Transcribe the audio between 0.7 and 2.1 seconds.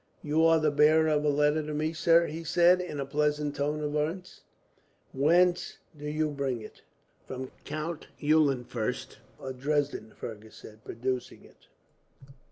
bearer of a letter to me,